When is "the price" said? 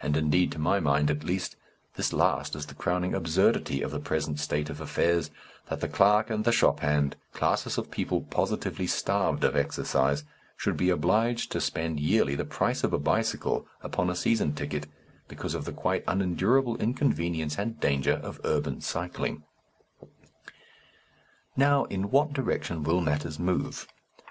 12.36-12.82